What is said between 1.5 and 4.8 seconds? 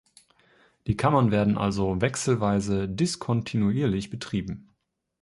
also wechselweise, diskontinuierlich, betrieben.